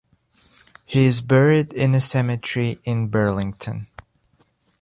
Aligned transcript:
He 0.87 1.05
is 1.05 1.21
buried 1.21 1.73
in 1.73 1.93
a 1.93 2.01
cemetery 2.01 2.79
in 2.85 3.09
Burlington. 3.09 3.85